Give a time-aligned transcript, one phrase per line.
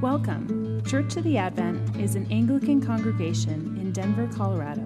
[0.00, 0.82] Welcome.
[0.86, 4.82] Church of the Advent is an Anglican congregation in Denver, Colorado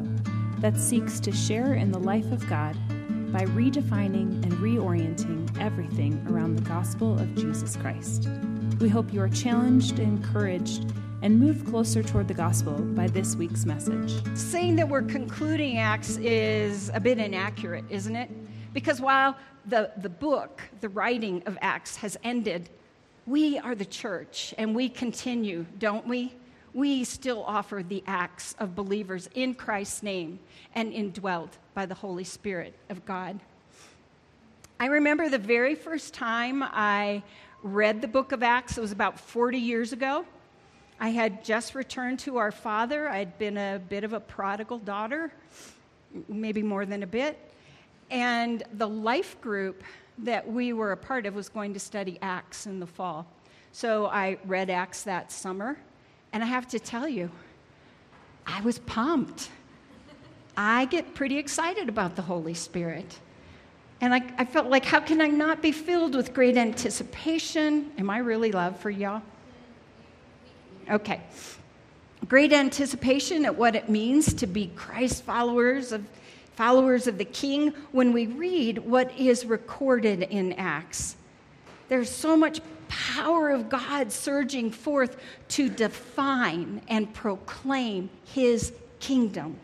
[0.58, 2.74] that seeks to share in the life of God
[3.32, 8.28] by redefining and reorienting everything around the gospel of Jesus Christ.
[8.80, 10.92] We hope you are challenged, encouraged,
[11.22, 14.20] and moved closer toward the gospel by this week's message.
[14.36, 18.30] Saying that we're concluding Acts is a bit inaccurate, isn't it?
[18.72, 19.36] Because while
[19.66, 22.68] the, the book, the writing of Acts has ended,
[23.26, 26.34] we are the church and we continue, don't we?
[26.74, 30.40] We still offer the acts of believers in Christ's name
[30.74, 33.40] and indwelt by the Holy Spirit of God.
[34.78, 37.22] I remember the very first time I
[37.62, 40.26] read the book of Acts, it was about 40 years ago.
[41.00, 43.08] I had just returned to our father.
[43.08, 45.32] I'd been a bit of a prodigal daughter,
[46.28, 47.38] maybe more than a bit.
[48.10, 49.82] And the life group
[50.18, 53.26] that we were a part of was going to study Acts in the fall.
[53.72, 55.76] So I read Acts that summer,
[56.32, 57.30] and I have to tell you,
[58.46, 59.50] I was pumped.
[60.56, 63.18] I get pretty excited about the Holy Spirit.
[64.00, 67.90] And I, I, felt like, how can I not be filled with great anticipation?
[67.98, 69.22] Am I really love for y'all?
[70.90, 71.20] Okay.
[72.28, 76.04] Great anticipation at what it means to be Christ followers of
[76.56, 81.16] followers of the king when we read what is recorded in Acts.
[81.88, 85.16] There's so much power of God surging forth
[85.48, 89.56] to define and proclaim his kingdom.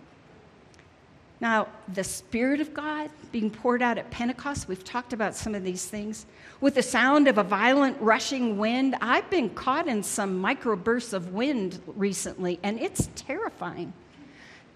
[1.41, 5.65] Now, the Spirit of God being poured out at Pentecost, we've talked about some of
[5.65, 6.27] these things.
[6.61, 11.33] With the sound of a violent rushing wind, I've been caught in some microbursts of
[11.33, 13.95] wind recently, and it's terrifying.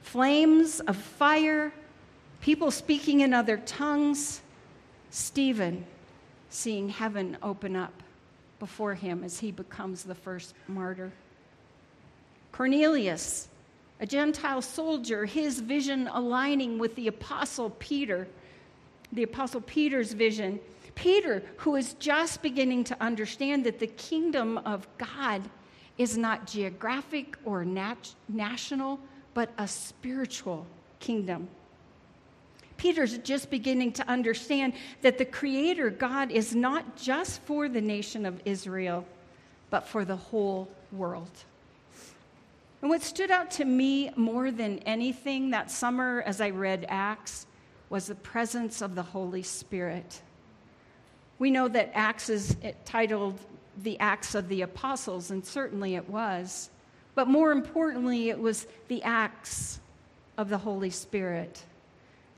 [0.01, 1.71] Flames of fire,
[2.45, 4.43] people speaking in other tongues,
[5.09, 5.83] Stephen
[6.51, 8.03] seeing heaven open up
[8.59, 11.11] before him as he becomes the first martyr.
[12.53, 13.49] Cornelius,
[13.99, 18.29] a Gentile soldier, his vision aligning with the Apostle Peter,
[19.11, 20.61] the Apostle Peter's vision.
[20.95, 25.41] Peter, who is just beginning to understand that the kingdom of God
[25.97, 29.01] is not geographic or nat- national,
[29.33, 30.67] but a spiritual
[31.01, 31.49] kingdom.
[32.77, 38.27] Peter's just beginning to understand that the Creator God is not just for the nation
[38.27, 39.07] of Israel,
[39.71, 41.31] but for the whole world.
[42.83, 47.47] And what stood out to me more than anything that summer as I read Acts
[47.89, 50.21] was the presence of the Holy Spirit.
[51.39, 53.41] We know that Acts is titled
[53.83, 56.71] the Acts of the Apostles, and certainly it was.
[57.15, 59.81] But more importantly, it was the Acts
[60.37, 61.63] of the Holy Spirit.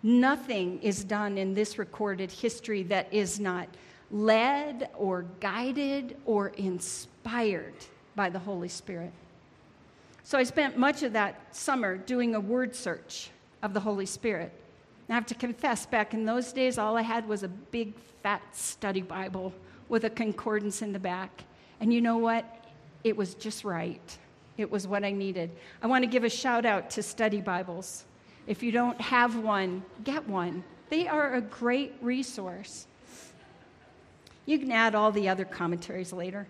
[0.07, 3.67] Nothing is done in this recorded history that is not
[4.13, 7.75] led or guided or inspired
[8.15, 9.11] by the Holy Spirit.
[10.23, 13.31] So I spent much of that summer doing a word search
[13.65, 14.53] of the Holy Spirit.
[15.09, 18.43] I have to confess, back in those days, all I had was a big fat
[18.53, 19.53] study Bible
[19.89, 21.43] with a concordance in the back.
[21.81, 22.45] And you know what?
[23.03, 24.19] It was just right.
[24.57, 25.51] It was what I needed.
[25.83, 28.05] I want to give a shout out to study Bibles.
[28.47, 30.63] If you don't have one, get one.
[30.89, 32.87] They are a great resource.
[34.45, 36.47] You can add all the other commentaries later.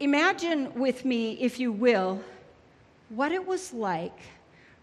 [0.00, 2.20] Imagine with me, if you will,
[3.08, 4.18] what it was like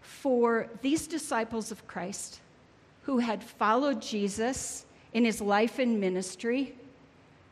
[0.00, 2.40] for these disciples of Christ
[3.02, 6.74] who had followed Jesus in his life and ministry,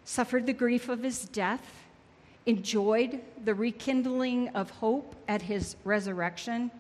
[0.05, 1.85] suffered the grief of his death,
[2.47, 6.71] enjoyed the rekindling of hope at his resurrection,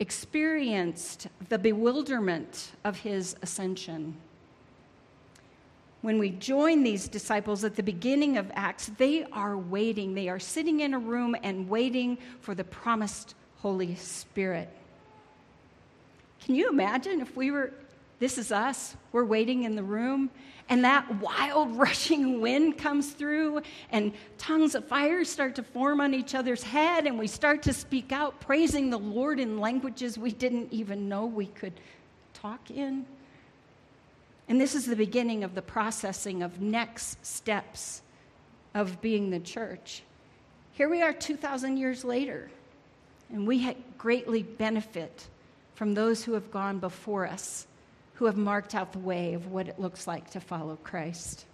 [0.00, 4.16] experienced the bewilderment of his ascension.
[6.00, 10.14] When we join these disciples at the beginning of Acts, they are waiting.
[10.14, 14.70] They are sitting in a room and waiting for the promised Holy Spirit.
[16.42, 17.74] Can you imagine if we were,
[18.18, 20.30] this is us, we're waiting in the room,
[20.70, 23.60] and that wild rushing wind comes through,
[23.90, 27.74] and tongues of fire start to form on each other's head, and we start to
[27.74, 31.74] speak out, praising the Lord in languages we didn't even know we could
[32.32, 33.04] talk in?
[34.48, 38.02] And this is the beginning of the processing of next steps
[38.74, 40.02] of being the church.
[40.72, 42.50] Here we are 2,000 years later.
[43.32, 45.28] And we greatly benefit
[45.74, 47.66] from those who have gone before us,
[48.20, 51.46] who have marked out the way of what it looks like to follow Christ.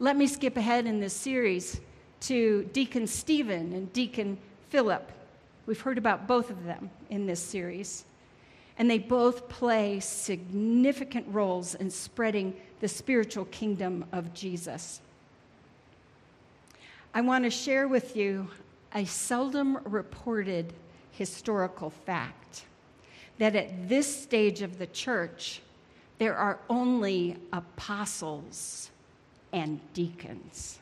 [0.00, 1.80] Let me skip ahead in this series
[2.22, 4.36] to Deacon Stephen and Deacon
[4.70, 5.12] Philip.
[5.64, 8.04] We've heard about both of them in this series.
[8.78, 15.00] And they both play significant roles in spreading the spiritual kingdom of Jesus.
[17.14, 18.48] I want to share with you
[18.92, 20.72] a seldom reported
[21.12, 22.64] historical fact
[23.38, 25.60] that at this stage of the church,
[26.18, 28.90] there are only apostles
[29.52, 30.78] and deacons.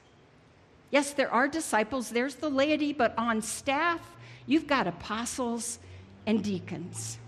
[0.91, 4.01] Yes, there are disciples, there's the laity, but on staff,
[4.47, 5.79] you've got apostles
[6.27, 7.19] and deacons.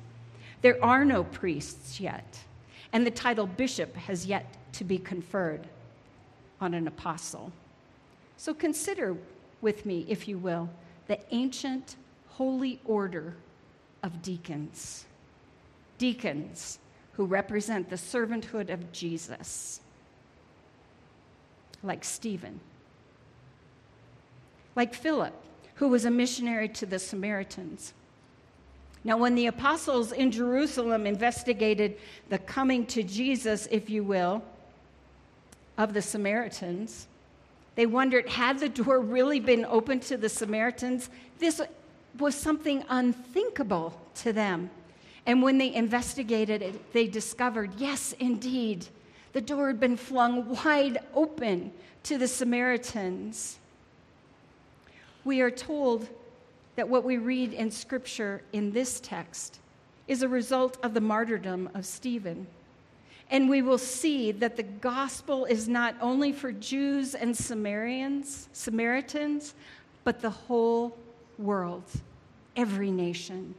[0.63, 2.39] There are no priests yet,
[2.93, 5.67] and the title bishop has yet to be conferred
[6.61, 7.53] on an apostle.
[8.37, 9.17] So consider
[9.61, 10.69] with me, if you will,
[11.09, 11.97] the ancient
[12.29, 13.35] holy order
[14.03, 15.07] of deacons.
[15.99, 16.79] Deacons
[17.17, 19.81] who represent the servanthood of Jesus,
[21.83, 22.61] like Stephen,
[24.75, 25.33] like Philip,
[25.77, 27.95] who was a missionary to the Samaritans.
[29.03, 31.97] Now, when the apostles in Jerusalem investigated
[32.29, 34.43] the coming to Jesus, if you will,
[35.79, 37.07] of the Samaritans,
[37.77, 41.09] they wondered had the door really been open to the Samaritans?
[41.39, 41.63] This
[42.19, 44.69] was something unthinkable to them.
[45.27, 48.87] And when they investigated it, they discovered yes, indeed,
[49.33, 51.73] the door had been flung wide open
[52.05, 53.59] to the Samaritans.
[55.25, 56.09] We are told
[56.77, 59.59] that what we read in Scripture in this text
[60.07, 62.47] is a result of the martyrdom of Stephen.
[63.29, 69.55] And we will see that the gospel is not only for Jews and Samaritans, Samaritans,
[70.05, 70.97] but the whole
[71.37, 71.83] world,
[72.55, 73.57] every nation.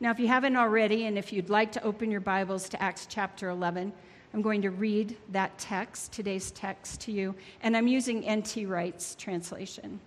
[0.00, 3.04] Now, if you haven't already, and if you'd like to open your Bibles to Acts
[3.10, 3.92] chapter 11,
[4.32, 7.34] I'm going to read that text, today's text, to you,
[7.64, 8.64] and I'm using N.T.
[8.66, 9.98] Wright's translation.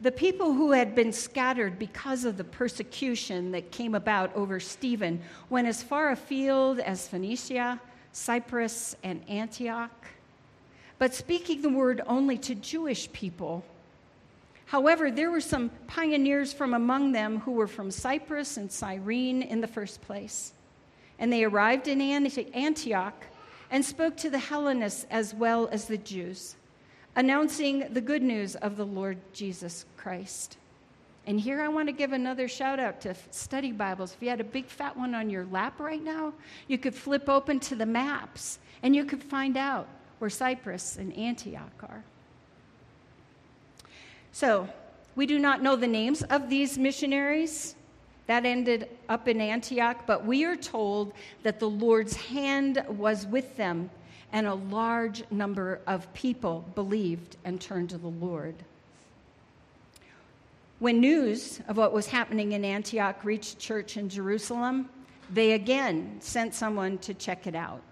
[0.00, 5.20] The people who had been scattered because of the persecution that came about over Stephen
[5.48, 7.80] went as far afield as Phoenicia,
[8.10, 10.08] Cyprus, and Antioch,
[10.98, 13.64] but speaking the word only to Jewish people
[14.72, 19.60] However, there were some pioneers from among them who were from Cyprus and Cyrene in
[19.60, 20.54] the first place.
[21.18, 23.26] And they arrived in Antioch
[23.70, 26.56] and spoke to the Hellenists as well as the Jews,
[27.14, 30.56] announcing the good news of the Lord Jesus Christ.
[31.26, 34.14] And here I want to give another shout out to study Bibles.
[34.14, 36.32] If you had a big fat one on your lap right now,
[36.66, 39.86] you could flip open to the maps and you could find out
[40.18, 42.04] where Cyprus and Antioch are.
[44.32, 44.66] So,
[45.14, 47.74] we do not know the names of these missionaries.
[48.26, 51.12] That ended up in Antioch, but we are told
[51.42, 53.90] that the Lord's hand was with them,
[54.32, 58.54] and a large number of people believed and turned to the Lord.
[60.78, 64.88] When news of what was happening in Antioch reached church in Jerusalem,
[65.30, 67.82] they again sent someone to check it out.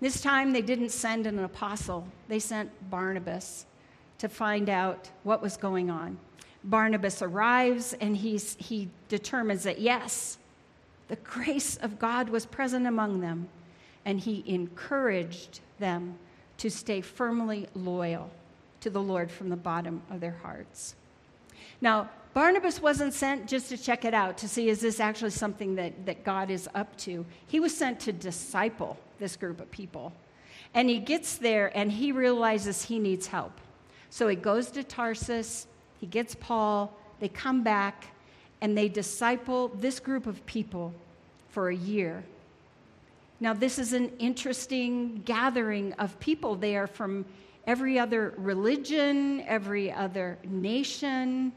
[0.00, 3.66] This time they didn't send an apostle, they sent Barnabas
[4.22, 6.16] to find out what was going on.
[6.62, 10.38] Barnabas arrives and he's, he determines that yes,
[11.08, 13.48] the grace of God was present among them,
[14.04, 16.14] and he encouraged them
[16.58, 18.30] to stay firmly loyal
[18.80, 20.94] to the Lord from the bottom of their hearts.
[21.80, 25.74] Now, Barnabas wasn't sent just to check it out, to see is this actually something
[25.74, 27.26] that, that God is up to.
[27.48, 30.12] He was sent to disciple this group of people.
[30.74, 33.58] And he gets there and he realizes he needs help.
[34.12, 35.66] So he goes to Tarsus,
[35.98, 38.08] he gets Paul, they come back,
[38.60, 40.92] and they disciple this group of people
[41.48, 42.22] for a year.
[43.40, 46.56] Now, this is an interesting gathering of people.
[46.56, 47.24] They are from
[47.66, 51.50] every other religion, every other nation,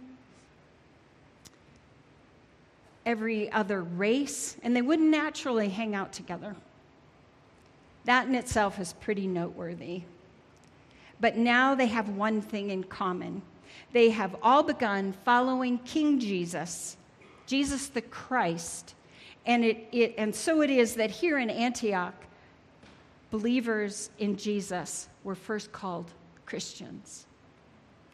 [3.05, 6.55] every other race, and they wouldn't naturally hang out together.
[8.05, 10.03] That in itself is pretty noteworthy.
[11.25, 13.41] But now they have one thing in common
[13.93, 16.97] they have all begun following King Jesus,
[17.47, 18.93] Jesus the Christ.
[19.47, 22.13] And, it, it, and so it is that here in Antioch,
[23.31, 26.11] believers in Jesus were first called
[26.45, 27.25] Christians.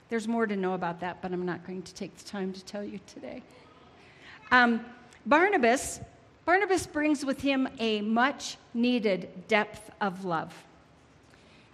[0.08, 2.64] There's more to know about that, but I'm not going to take the time to
[2.64, 3.44] tell you today.
[4.52, 4.86] Um,
[5.26, 6.00] Barnabas,
[6.46, 10.56] Barnabas brings with him a much needed depth of love.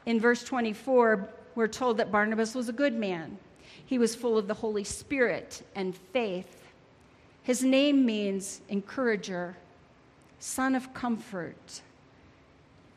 [0.08, 3.38] In verse 24, we're told that Barnabas was a good man.
[3.86, 6.64] He was full of the Holy Spirit and faith.
[7.44, 9.58] His name means encourager,
[10.40, 11.82] son of comfort,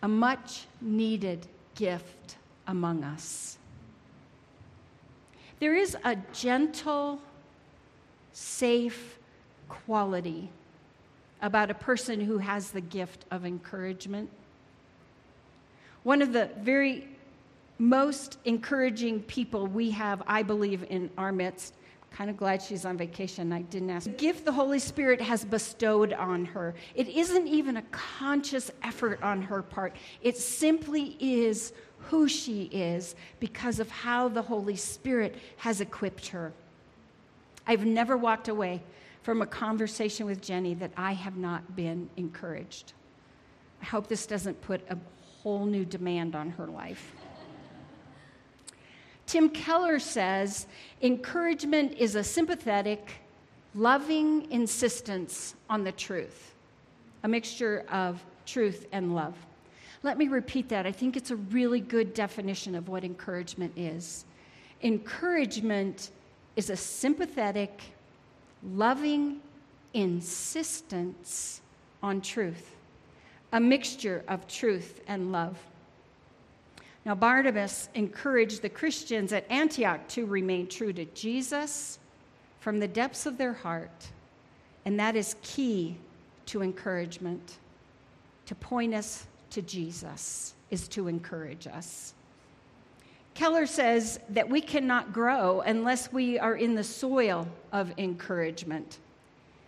[0.05, 2.37] a much needed gift
[2.69, 3.59] among us.
[5.59, 7.21] There is a gentle,
[8.33, 9.19] safe
[9.69, 10.49] quality
[11.43, 14.31] about a person who has the gift of encouragement.
[16.03, 17.09] One of the very
[17.79, 21.75] most encouraging people we have, I believe, in our midst.
[22.11, 23.53] Kind of glad she's on vacation.
[23.53, 24.11] I didn't ask.
[24.17, 26.75] Gift the Holy Spirit has bestowed on her.
[26.95, 29.95] It isn't even a conscious effort on her part.
[30.21, 36.53] It simply is who she is because of how the Holy Spirit has equipped her.
[37.67, 38.83] I've never walked away
[39.23, 42.95] from a conversation with Jenny that I have not been encouraged.
[43.81, 44.97] I hope this doesn't put a
[45.43, 47.13] whole new demand on her life.
[49.27, 50.67] Tim Keller says
[51.03, 53.13] encouragement is a sympathetic,
[53.75, 56.55] loving insistence on the truth,
[57.23, 59.35] a mixture of truth and love.
[60.03, 60.87] Let me repeat that.
[60.87, 64.25] I think it's a really good definition of what encouragement is.
[64.83, 66.11] Encouragement
[66.57, 67.83] is a sympathetic,
[68.75, 69.41] loving
[69.95, 71.61] insistence
[72.03, 72.75] on truth,
[73.53, 75.59] a mixture of truth and love.
[77.05, 81.99] Now, Barnabas encouraged the Christians at Antioch to remain true to Jesus
[82.61, 84.09] from the depths of their heart,
[84.85, 85.97] and that is key
[86.47, 87.59] to encouragement.
[88.47, 92.15] To point us to Jesus is to encourage us.
[93.35, 98.99] Keller says that we cannot grow unless we are in the soil of encouragement.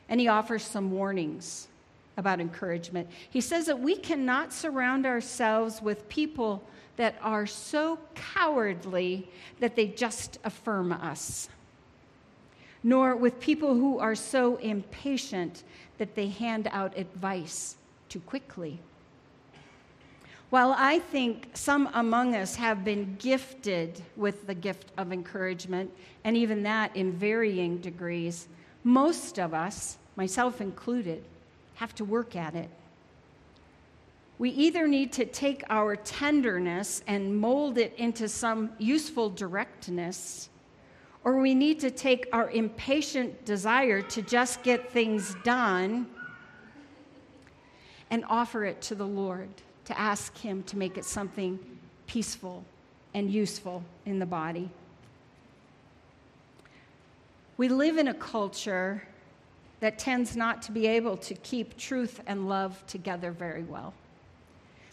[0.09, 1.69] And he offers some warnings
[2.17, 3.09] about encouragement.
[3.31, 6.63] He says that we cannot surround ourselves with people
[6.97, 9.29] that are so cowardly
[9.61, 11.49] that they just affirm us,
[12.83, 15.63] nor with people who are so impatient
[15.99, 17.77] that they hand out advice
[18.09, 18.79] too quickly.
[20.51, 25.91] While I think some among us have been gifted with the gift of encouragement,
[26.25, 28.49] and even that in varying degrees,
[28.85, 31.25] most of us, myself included,
[31.75, 32.71] have to work at it.
[34.39, 40.49] We either need to take our tenderness and mold it into some useful directness,
[41.23, 46.07] or we need to take our impatient desire to just get things done
[48.11, 49.49] and offer it to the Lord,
[49.85, 51.59] to ask Him to make it something
[52.07, 52.65] peaceful
[53.15, 54.71] and useful in the body.
[57.57, 59.03] We live in a culture
[59.83, 63.93] that tends not to be able to keep truth and love together very well.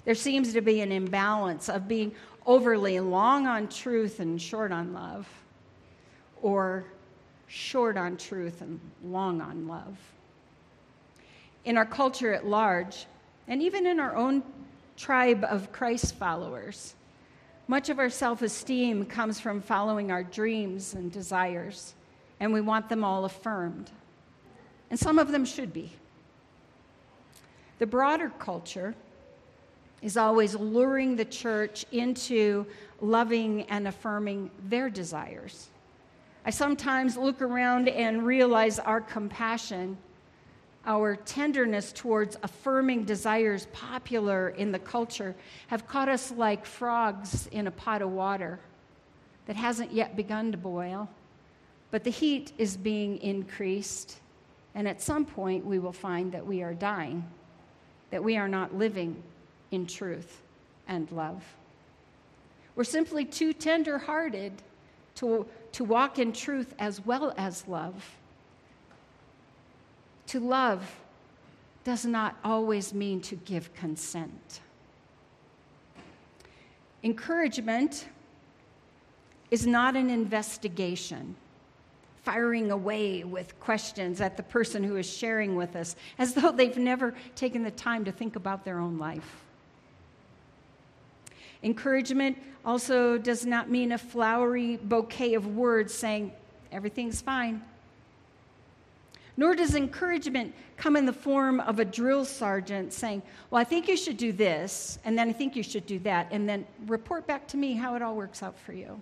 [0.04, 2.12] There seems to be an imbalance of being
[2.48, 5.28] overly long on truth and short on love,
[6.42, 6.86] or
[7.46, 9.96] short on truth and long on love.
[11.66, 13.06] In our culture at large,
[13.48, 14.42] and even in our own
[14.98, 16.96] tribe of Christ followers,
[17.68, 21.94] much of our self esteem comes from following our dreams and desires,
[22.40, 23.92] and we want them all affirmed.
[24.90, 25.92] And some of them should be.
[27.78, 28.96] The broader culture,
[30.02, 32.66] is always luring the church into
[33.02, 35.70] loving and affirming their desires.
[36.46, 39.98] I sometimes look around and realize our compassion,
[40.86, 45.36] our tenderness towards affirming desires popular in the culture,
[45.68, 48.60] have caught us like frogs in a pot of water
[49.48, 51.10] that hasn't yet begun to boil,
[51.92, 54.20] but the heat is being increased,
[54.76, 57.24] and at some point we will find that we are dying,
[58.12, 59.22] that we are not living
[59.72, 60.42] in truth
[60.88, 61.44] and love.
[62.76, 64.54] We're simply too tender hearted
[65.16, 68.16] to, to walk in truth as well as love.
[70.28, 70.96] To love
[71.84, 74.62] does not always mean to give consent.
[77.04, 78.08] Encouragement
[79.52, 81.36] is not an investigation,
[82.30, 86.78] firing away with questions at the person who is sharing with us as though they've
[86.78, 89.44] never taken the time to think about their own life.
[91.64, 96.32] Encouragement also does not mean a flowery bouquet of words saying,
[96.72, 97.64] everything's fine.
[99.36, 103.88] Nor does encouragement come in the form of a drill sergeant saying, Well, I think
[103.88, 107.26] you should do this, and then I think you should do that, and then report
[107.26, 109.02] back to me how it all works out for you.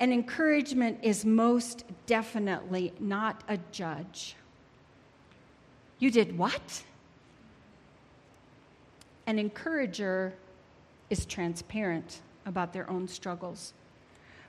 [0.00, 4.36] And encouragement is most definitely not a judge.
[5.98, 6.84] You did what?
[9.26, 10.32] An encourager
[11.10, 13.74] is transparent about their own struggles,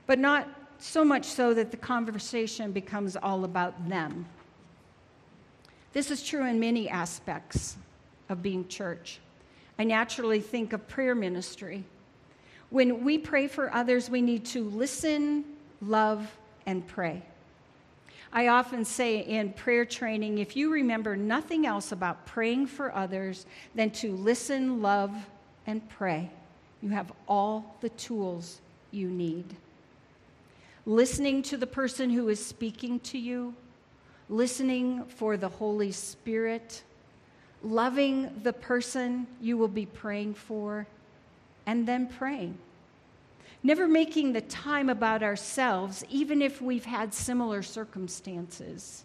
[0.06, 4.26] but not so much so that the conversation becomes all about them.
[5.92, 7.76] This is true in many aspects
[8.28, 9.18] of being church.
[9.78, 11.84] I naturally think of prayer ministry.
[12.70, 15.44] When we pray for others, we need to listen,
[15.82, 16.30] love,
[16.66, 17.22] and pray.
[18.32, 23.44] I often say in prayer training if you remember nothing else about praying for others
[23.74, 25.12] than to listen, love,
[25.66, 26.30] and pray,
[26.80, 28.60] You have all the tools
[28.92, 29.56] you need.
[30.86, 33.54] Listening to the person who is speaking to you,
[34.28, 36.82] listening for the Holy Spirit,
[37.62, 40.86] loving the person you will be praying for,
[41.66, 42.58] and then praying.
[43.62, 49.04] Never making the time about ourselves, even if we've had similar circumstances.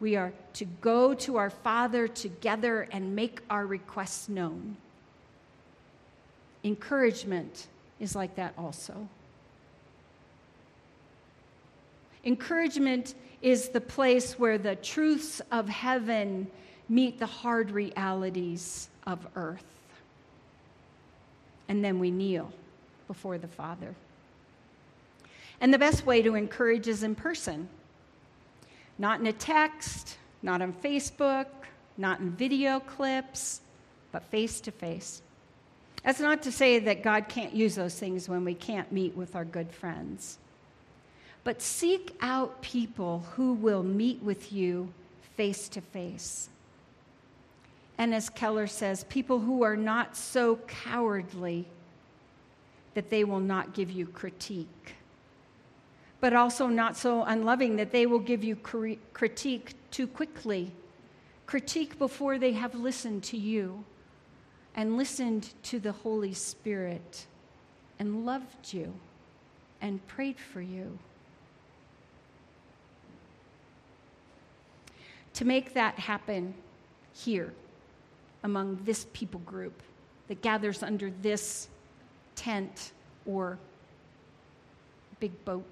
[0.00, 4.76] We are to go to our Father together and make our requests known.
[6.64, 7.68] Encouragement
[8.00, 9.08] is like that also.
[12.24, 16.46] Encouragement is the place where the truths of heaven
[16.88, 19.64] meet the hard realities of earth.
[21.70, 22.52] And then we kneel
[23.06, 23.94] before the Father.
[25.60, 27.68] And the best way to encourage is in person,
[28.98, 31.46] not in a text, not on Facebook,
[31.96, 33.60] not in video clips,
[34.10, 35.22] but face to face.
[36.02, 39.36] That's not to say that God can't use those things when we can't meet with
[39.36, 40.38] our good friends.
[41.44, 44.92] But seek out people who will meet with you
[45.36, 46.48] face to face.
[48.00, 51.66] And as Keller says, people who are not so cowardly
[52.94, 54.94] that they will not give you critique,
[56.18, 60.72] but also not so unloving that they will give you critique too quickly,
[61.44, 63.84] critique before they have listened to you
[64.74, 67.26] and listened to the Holy Spirit
[67.98, 68.94] and loved you
[69.82, 70.98] and prayed for you.
[75.34, 76.54] To make that happen
[77.12, 77.52] here
[78.42, 79.82] among this people group
[80.28, 81.68] that gathers under this
[82.36, 82.92] tent
[83.26, 83.58] or
[85.18, 85.64] big boat.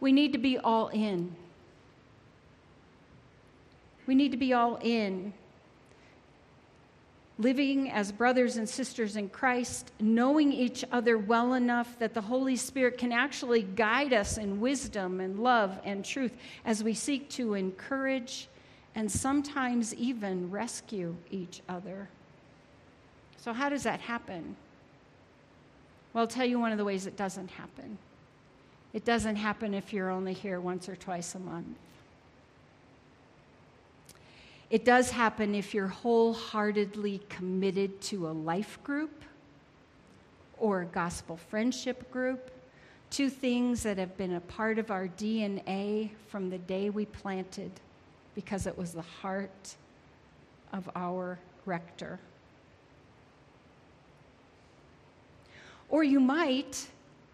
[0.00, 1.34] We need to be all in.
[4.06, 5.32] We need to be all in
[7.38, 12.56] living as brothers and sisters in Christ, knowing each other well enough that the Holy
[12.56, 16.32] Spirit can actually guide us in wisdom and love and truth
[16.64, 18.48] as we seek to encourage
[18.98, 22.08] and sometimes even rescue each other.
[23.36, 24.56] So, how does that happen?
[26.12, 27.96] Well, I'll tell you one of the ways it doesn't happen.
[28.92, 31.76] It doesn't happen if you're only here once or twice a month.
[34.68, 39.22] It does happen if you're wholeheartedly committed to a life group
[40.58, 42.50] or a gospel friendship group,
[43.10, 47.70] two things that have been a part of our DNA from the day we planted
[48.38, 49.74] because it was the heart
[50.72, 52.20] of our rector.
[55.88, 56.86] Or you might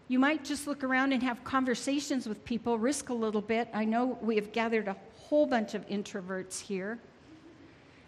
[0.07, 3.67] you might just look around and have conversations with people, risk a little bit.
[3.71, 6.97] I know we have gathered a whole bunch of introverts here.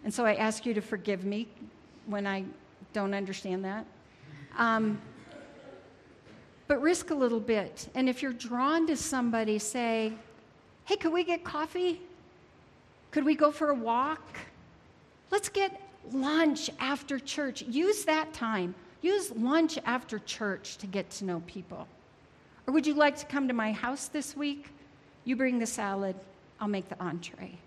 [0.04, 1.48] And so I ask you to forgive me
[2.08, 2.46] when I
[2.94, 3.86] don't understand that.
[4.58, 5.00] Um,
[6.68, 7.90] but risk a little bit.
[7.94, 10.14] And if you're drawn to somebody, say,
[10.86, 12.02] hey, could we get coffee?
[13.18, 14.38] Could we go for a walk?
[15.32, 17.64] Let's get lunch after church.
[17.64, 18.76] Use that time.
[19.02, 21.88] Use lunch after church to get to know people.
[22.68, 24.68] Or would you like to come to my house this week?
[25.26, 26.16] You bring the salad,
[26.60, 27.58] I'll make the entree.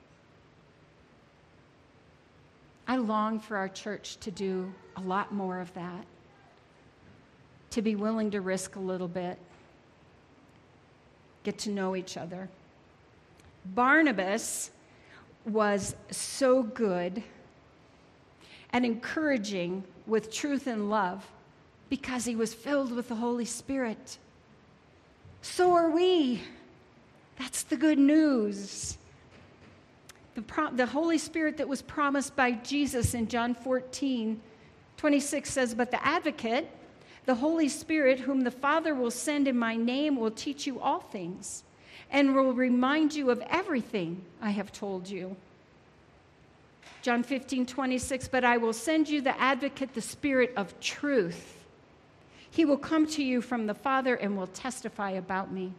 [2.87, 6.05] I long for our church to do a lot more of that,
[7.71, 9.37] to be willing to risk a little bit,
[11.43, 12.49] get to know each other.
[13.67, 14.71] Barnabas
[15.47, 17.23] was so good
[18.73, 21.27] and encouraging with truth and love
[21.89, 24.19] because he was filled with the Holy Spirit.
[25.43, 26.43] So are we.
[27.39, 28.99] That's the good news
[30.35, 34.41] the, pro- the Holy Spirit that was promised by Jesus in John 14,
[34.97, 36.71] 26 says, But the advocate,
[37.27, 41.01] the Holy Spirit, whom the Father will send in my name, will teach you all
[41.01, 41.65] things
[42.11, 45.37] and will remind you of everything I have told you.
[47.03, 51.65] John 15, 26, but I will send you the advocate, the Spirit of truth.
[52.51, 55.73] He will come to you from the Father and will testify about me.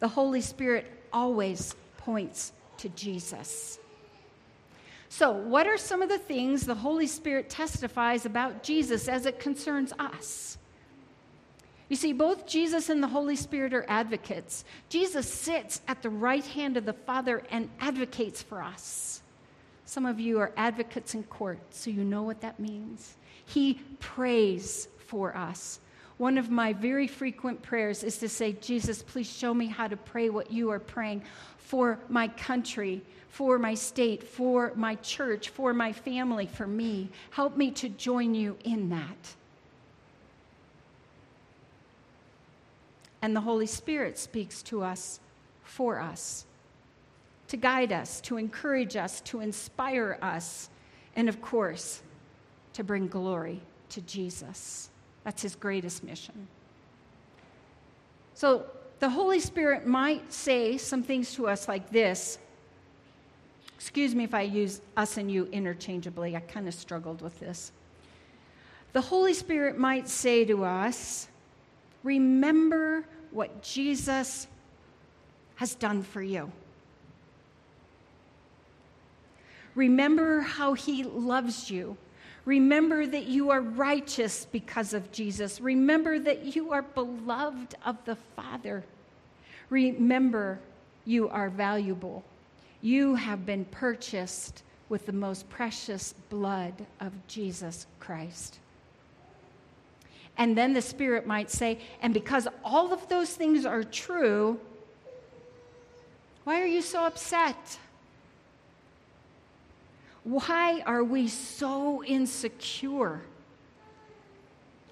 [0.00, 3.78] The Holy Spirit always points to Jesus.
[5.08, 9.38] So, what are some of the things the Holy Spirit testifies about Jesus as it
[9.38, 10.58] concerns us?
[11.88, 14.64] You see, both Jesus and the Holy Spirit are advocates.
[14.88, 19.22] Jesus sits at the right hand of the Father and advocates for us.
[19.84, 23.16] Some of you are advocates in court, so you know what that means.
[23.44, 25.78] He prays for us.
[26.16, 29.96] One of my very frequent prayers is to say, Jesus, please show me how to
[29.96, 31.22] pray what you are praying
[31.58, 37.10] for my country, for my state, for my church, for my family, for me.
[37.30, 39.34] Help me to join you in that.
[43.26, 45.18] And the Holy Spirit speaks to us
[45.64, 46.46] for us,
[47.48, 50.70] to guide us, to encourage us, to inspire us,
[51.16, 52.02] and of course,
[52.74, 54.90] to bring glory to Jesus.
[55.24, 56.46] That's his greatest mission.
[58.34, 58.64] So
[59.00, 62.38] the Holy Spirit might say some things to us like this.
[63.74, 66.36] Excuse me if I use us and you interchangeably.
[66.36, 67.72] I kind of struggled with this.
[68.92, 71.26] The Holy Spirit might say to us,
[72.06, 74.46] Remember what Jesus
[75.56, 76.50] has done for you.
[79.74, 81.96] Remember how he loves you.
[82.44, 85.60] Remember that you are righteous because of Jesus.
[85.60, 88.84] Remember that you are beloved of the Father.
[89.68, 90.60] Remember
[91.04, 92.24] you are valuable.
[92.80, 98.60] You have been purchased with the most precious blood of Jesus Christ.
[100.38, 104.60] And then the Spirit might say, and because all of those things are true,
[106.44, 107.78] why are you so upset?
[110.24, 113.22] Why are we so insecure?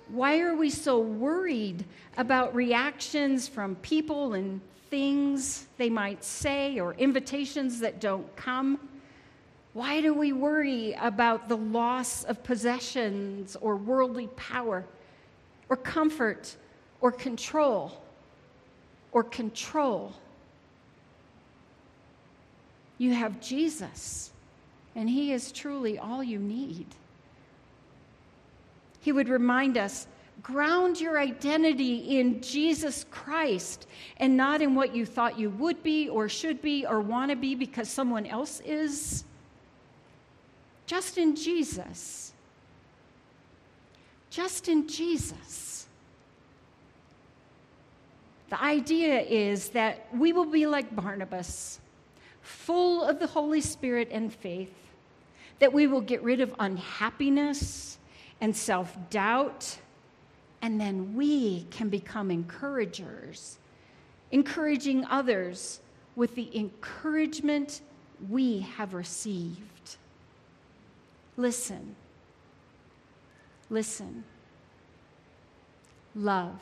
[0.09, 1.85] Why are we so worried
[2.17, 8.79] about reactions from people and things they might say or invitations that don't come?
[9.73, 14.85] Why do we worry about the loss of possessions or worldly power
[15.75, 16.55] or comfort
[17.01, 18.01] or control
[19.11, 20.13] or control?
[22.97, 24.31] You have Jesus
[24.95, 26.87] and He is truly all you need.
[29.01, 30.07] He would remind us
[30.45, 36.09] ground your identity in Jesus Christ and not in what you thought you would be
[36.09, 39.25] or should be or want to be because someone else is.
[40.87, 42.34] Just in Jesus.
[44.35, 45.87] Just in Jesus.
[48.51, 51.79] The idea is that we will be like Barnabas,
[52.43, 54.75] full of the Holy Spirit and faith
[55.61, 57.99] that we will get rid of unhappiness
[58.41, 59.79] and self doubt,
[60.63, 63.59] and then we can become encouragers,
[64.33, 65.79] encouraging others
[66.17, 67.83] with the encouragement
[68.29, 69.97] we have received.
[71.37, 71.95] Listen,
[73.71, 74.25] listen,
[76.15, 76.61] love,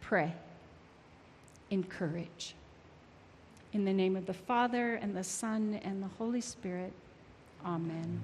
[0.00, 0.32] pray,
[1.70, 2.54] encourage.
[3.72, 6.92] In the name of the Father, and the Son, and the Holy Spirit.
[7.64, 8.20] Amen.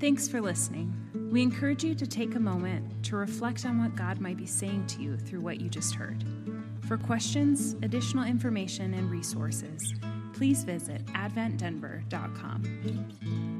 [0.00, 0.90] Thanks for listening.
[1.30, 4.86] We encourage you to take a moment to reflect on what God might be saying
[4.88, 6.24] to you through what you just heard.
[6.88, 9.92] For questions, additional information, and resources,
[10.32, 13.59] please visit adventdenver.com.